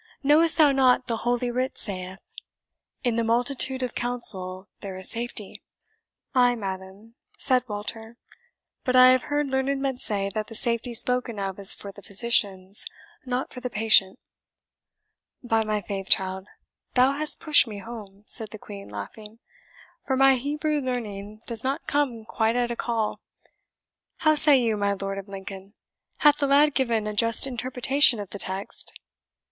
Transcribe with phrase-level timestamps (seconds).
[0.23, 2.17] Knowest thou not the Holy Writ saith,
[3.03, 5.61] 'In the multitude of counsel there is safety'?"
[6.33, 8.17] "Ay, madam," said Walter;
[8.83, 12.01] "but I have heard learned men say that the safety spoken of is for the
[12.01, 12.83] physicians,
[13.27, 14.17] not for the patient."
[15.43, 16.47] "By my faith, child,
[16.95, 19.37] thou hast pushed me home," said the Queen, laughing;
[20.01, 23.21] "for my Hebrew learning does not come quite at a call.
[24.17, 25.75] How say you, my Lord of Lincoln?
[26.17, 28.93] Hath the lad given a just interpretation of the text?"